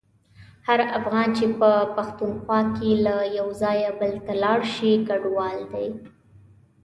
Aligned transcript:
هر 0.67 0.79
افغان 0.99 1.27
چي 1.37 1.45
په 1.59 1.69
پښتونخوا 1.95 2.59
کي 2.75 2.91
له 3.05 3.15
یو 3.39 3.47
ځایه 3.61 3.89
بل 3.99 4.13
ته 4.25 4.33
ولاړشي 4.37 4.91
کډوال 5.07 5.59
دی. 5.73 5.87